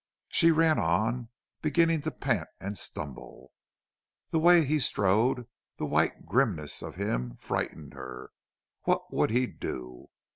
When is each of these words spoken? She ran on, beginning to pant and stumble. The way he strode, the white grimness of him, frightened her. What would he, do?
She 0.29 0.49
ran 0.49 0.79
on, 0.79 1.29
beginning 1.61 2.01
to 2.01 2.09
pant 2.11 2.47
and 2.59 2.75
stumble. 2.75 3.51
The 4.29 4.39
way 4.39 4.65
he 4.65 4.79
strode, 4.79 5.45
the 5.77 5.85
white 5.85 6.25
grimness 6.25 6.81
of 6.81 6.95
him, 6.95 7.35
frightened 7.35 7.93
her. 7.93 8.31
What 8.85 9.13
would 9.13 9.29
he, 9.29 9.45
do? 9.45 10.07